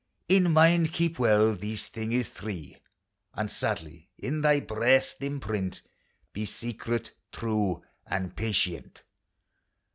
[0.27, 2.75] In mind keep well these thingis three,
[3.35, 5.83] And sadly in thy breast imprint,—
[6.33, 9.03] Be secret, true and patient!